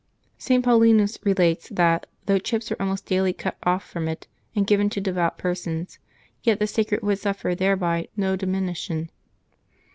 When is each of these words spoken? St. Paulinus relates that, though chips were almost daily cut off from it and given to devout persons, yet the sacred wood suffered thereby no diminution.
St. 0.39 0.65
Paulinus 0.65 1.19
relates 1.23 1.69
that, 1.69 2.07
though 2.25 2.39
chips 2.39 2.71
were 2.71 2.81
almost 2.81 3.05
daily 3.05 3.33
cut 3.33 3.55
off 3.61 3.87
from 3.87 4.07
it 4.07 4.25
and 4.55 4.65
given 4.65 4.89
to 4.89 4.99
devout 4.99 5.37
persons, 5.37 5.99
yet 6.41 6.57
the 6.57 6.65
sacred 6.65 7.03
wood 7.03 7.19
suffered 7.19 7.59
thereby 7.59 8.07
no 8.17 8.35
diminution. 8.35 9.11